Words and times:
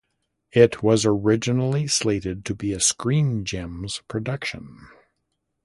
It 0.53 0.81
was 0.81 1.05
originally 1.05 1.85
slated 1.85 2.43
to 2.45 2.55
be 2.55 2.73
a 2.73 2.79
Screen 2.79 3.45
Gems 3.45 4.01
production. 4.07 4.87